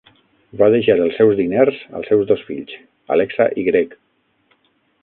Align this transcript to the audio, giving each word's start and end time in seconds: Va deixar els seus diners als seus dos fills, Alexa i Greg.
Va 0.61 0.69
deixar 0.75 0.95
els 1.03 1.19
seus 1.21 1.35
diners 1.41 1.79
als 1.99 2.11
seus 2.13 2.27
dos 2.33 2.43
fills, 2.49 2.75
Alexa 3.19 3.51
i 3.65 3.69
Greg. 3.71 3.97